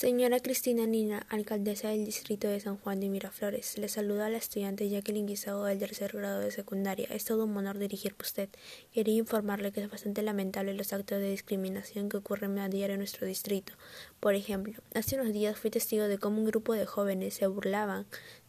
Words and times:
Señora 0.00 0.40
Cristina 0.40 0.86
Nina, 0.86 1.26
alcaldesa 1.28 1.90
del 1.90 2.06
distrito 2.06 2.48
de 2.48 2.58
San 2.58 2.78
Juan 2.78 3.00
de 3.00 3.10
Miraflores, 3.10 3.76
le 3.76 3.86
saluda 3.86 4.24
a 4.24 4.30
la 4.30 4.38
estudiante 4.38 4.88
Jacqueline 4.88 5.26
Guisado 5.26 5.66
del 5.66 5.78
tercer 5.78 6.16
grado 6.16 6.40
de 6.40 6.50
secundaria. 6.50 7.06
Es 7.10 7.26
todo 7.26 7.44
un 7.44 7.54
honor 7.54 7.76
dirigir 7.76 8.14
por 8.14 8.24
usted. 8.24 8.48
Quería 8.94 9.16
informarle 9.16 9.72
que 9.72 9.82
es 9.82 9.90
bastante 9.90 10.22
lamentable 10.22 10.72
los 10.72 10.94
actos 10.94 11.18
de 11.18 11.28
discriminación 11.28 12.08
que 12.08 12.16
ocurren 12.16 12.58
a 12.58 12.70
diario 12.70 12.94
en 12.94 13.00
nuestro 13.00 13.26
distrito. 13.26 13.74
Por 14.20 14.34
ejemplo, 14.34 14.82
hace 14.94 15.16
unos 15.16 15.34
días 15.34 15.58
fui 15.58 15.70
testigo 15.70 16.08
de 16.08 16.16
cómo 16.16 16.38
un 16.38 16.46
grupo 16.46 16.72
de 16.72 16.86
jóvenes 16.86 17.34
se 17.34 17.46
burlaban 17.46 18.06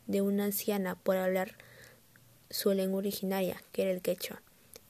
de 0.08 0.22
una 0.22 0.46
anciana 0.46 0.96
por 0.96 1.18
hablar 1.18 1.58
su 2.50 2.72
lengua 2.72 3.00
originaria, 3.00 3.62
que 3.74 3.82
era 3.82 3.92
el 3.92 4.02
quechua. 4.02 4.42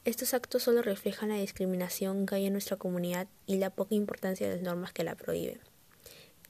Estos 0.06 0.36
actos 0.36 0.62
solo 0.62 0.84
reflejan 0.84 1.30
la 1.30 1.38
discriminación 1.38 2.28
que 2.28 2.36
hay 2.36 2.46
en 2.46 2.54
nuestra 2.54 2.78
comunidad 2.78 3.28
y 3.48 3.56
la 3.56 3.72
poca 3.72 3.96
importancia 3.96 4.48
de 4.48 4.58
las 4.58 4.64
normas 4.64 4.94
que 4.94 5.04
la 5.04 5.16
prohíben. 5.16 5.71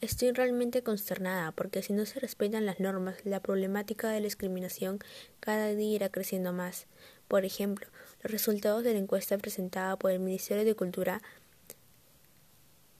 Estoy 0.01 0.31
realmente 0.31 0.81
consternada 0.81 1.51
porque 1.51 1.83
si 1.83 1.93
no 1.93 2.07
se 2.07 2.19
respetan 2.19 2.65
las 2.65 2.79
normas, 2.79 3.17
la 3.23 3.39
problemática 3.39 4.09
de 4.09 4.19
la 4.19 4.23
discriminación 4.23 4.97
cada 5.39 5.67
día 5.75 5.95
irá 5.95 6.09
creciendo 6.09 6.53
más. 6.53 6.87
Por 7.27 7.45
ejemplo, 7.45 7.85
los 8.23 8.31
resultados 8.31 8.83
de 8.83 8.93
la 8.93 8.99
encuesta 8.99 9.37
presentada 9.37 9.97
por 9.97 10.09
el 10.09 10.19
Ministerio 10.19 10.65
de 10.65 10.73
Cultura, 10.73 11.21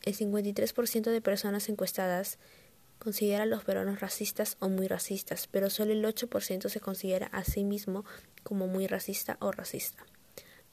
el 0.03 0.16
53% 0.16 1.09
de 1.09 1.22
personas 1.22 1.70
encuestadas 1.70 2.38
considera 2.99 3.44
a 3.44 3.47
los 3.47 3.63
peruanos 3.63 3.99
racistas 3.99 4.58
o 4.59 4.70
muy 4.70 4.88
racistas, 4.88 5.47
pero 5.47 5.72
solo 5.72 5.94
el 5.94 6.05
8% 6.05 6.70
se 6.70 6.80
considera 6.81 7.25
a 7.31 7.44
sí 7.44 7.63
mismo 7.63 8.05
como 8.44 8.67
muy 8.67 8.86
racista 8.86 9.38
o 9.39 9.52
racista 9.52 10.05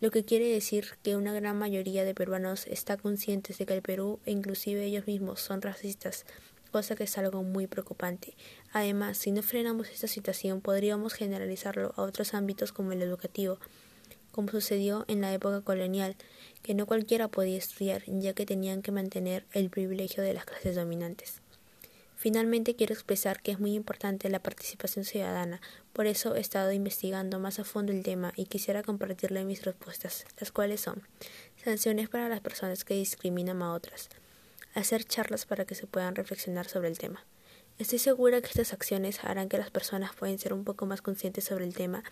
lo 0.00 0.12
que 0.12 0.24
quiere 0.24 0.48
decir 0.48 0.96
que 1.02 1.16
una 1.16 1.32
gran 1.32 1.58
mayoría 1.58 2.04
de 2.04 2.14
peruanos 2.14 2.66
está 2.68 2.96
conscientes 2.96 3.58
de 3.58 3.66
que 3.66 3.74
el 3.74 3.82
Perú 3.82 4.20
e 4.26 4.30
inclusive 4.30 4.84
ellos 4.84 5.06
mismos 5.08 5.40
son 5.40 5.60
racistas, 5.60 6.24
cosa 6.70 6.94
que 6.94 7.04
es 7.04 7.18
algo 7.18 7.42
muy 7.42 7.66
preocupante. 7.66 8.36
Además, 8.72 9.18
si 9.18 9.32
no 9.32 9.42
frenamos 9.42 9.88
esta 9.88 10.06
situación, 10.06 10.60
podríamos 10.60 11.14
generalizarlo 11.14 11.94
a 11.96 12.02
otros 12.02 12.34
ámbitos 12.34 12.72
como 12.72 12.92
el 12.92 13.02
educativo, 13.02 13.58
como 14.30 14.50
sucedió 14.50 15.04
en 15.08 15.20
la 15.20 15.32
época 15.34 15.62
colonial, 15.62 16.14
que 16.62 16.74
no 16.74 16.86
cualquiera 16.86 17.26
podía 17.26 17.58
estudiar, 17.58 18.04
ya 18.06 18.34
que 18.34 18.46
tenían 18.46 18.82
que 18.82 18.92
mantener 18.92 19.46
el 19.52 19.68
privilegio 19.68 20.22
de 20.22 20.34
las 20.34 20.44
clases 20.44 20.76
dominantes. 20.76 21.40
Finalmente 22.20 22.74
quiero 22.74 22.94
expresar 22.94 23.40
que 23.40 23.52
es 23.52 23.60
muy 23.60 23.74
importante 23.74 24.28
la 24.28 24.42
participación 24.42 25.04
ciudadana, 25.04 25.60
por 25.92 26.08
eso 26.08 26.34
he 26.34 26.40
estado 26.40 26.72
investigando 26.72 27.38
más 27.38 27.60
a 27.60 27.64
fondo 27.64 27.92
el 27.92 28.02
tema 28.02 28.32
y 28.34 28.46
quisiera 28.46 28.82
compartirle 28.82 29.44
mis 29.44 29.64
respuestas, 29.64 30.26
las 30.40 30.50
cuales 30.50 30.80
son 30.80 31.06
sanciones 31.62 32.08
para 32.08 32.28
las 32.28 32.40
personas 32.40 32.84
que 32.84 32.94
discriminan 32.94 33.62
a 33.62 33.72
otras, 33.72 34.08
hacer 34.74 35.04
charlas 35.04 35.46
para 35.46 35.64
que 35.64 35.76
se 35.76 35.86
puedan 35.86 36.16
reflexionar 36.16 36.66
sobre 36.66 36.88
el 36.88 36.98
tema. 36.98 37.24
Estoy 37.78 38.00
segura 38.00 38.40
que 38.40 38.48
estas 38.48 38.72
acciones 38.72 39.22
harán 39.22 39.48
que 39.48 39.56
las 39.56 39.70
personas 39.70 40.10
puedan 40.12 40.40
ser 40.40 40.52
un 40.52 40.64
poco 40.64 40.86
más 40.86 41.02
conscientes 41.02 41.44
sobre 41.44 41.66
el 41.66 41.74
tema 41.74 42.02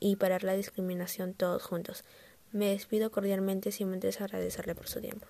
y, 0.00 0.16
parar 0.16 0.42
la 0.42 0.56
discriminación 0.56 1.34
todos 1.34 1.62
juntos. 1.62 2.02
Me 2.50 2.70
despido 2.70 3.12
cordialmente 3.12 3.70
sin 3.70 3.92
antes 3.92 4.20
agradecerle 4.20 4.74
por 4.74 4.88
su 4.88 5.00
tiempo. 5.00 5.28